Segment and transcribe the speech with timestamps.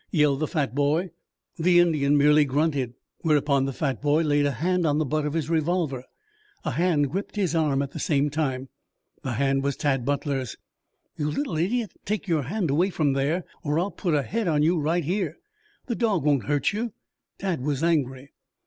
[0.09, 1.11] yelled the fat boy.
[1.59, 5.33] The Indian merely grunted, whereupon the fat boy laid a hand on the butt of
[5.33, 6.03] his revolver.
[6.65, 8.69] A hand gripped his arm at the same time.
[9.21, 10.55] The hand was Tad Butler's.
[11.17, 14.63] "You little idiot, take your hand away from there or I'll put a head on
[14.63, 15.37] you right here!
[15.85, 16.93] The dog won't hurt you."
[17.37, 18.31] Tad was angry.